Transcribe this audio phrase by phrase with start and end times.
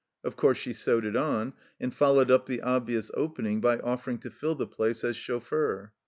[0.23, 4.17] Of course she sewed it on, and followed up the obvious opening by offer ing
[4.21, 5.91] to fill the place as chauffeur.